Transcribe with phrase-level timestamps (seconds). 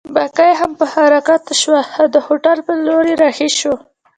[0.15, 3.75] بګۍ هم په حرکت شوه او د هوټل په لور رهي شوو.